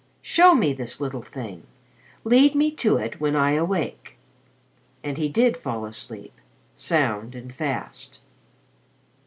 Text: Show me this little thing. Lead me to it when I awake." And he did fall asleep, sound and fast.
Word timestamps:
Show 0.23 0.55
me 0.55 0.73
this 0.73 0.99
little 0.99 1.21
thing. 1.21 1.67
Lead 2.23 2.55
me 2.55 2.71
to 2.71 2.97
it 2.97 3.21
when 3.21 3.35
I 3.35 3.51
awake." 3.51 4.17
And 5.03 5.15
he 5.15 5.29
did 5.29 5.55
fall 5.55 5.85
asleep, 5.85 6.33
sound 6.73 7.35
and 7.35 7.53
fast. 7.53 8.19